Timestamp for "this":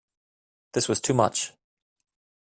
0.73-0.89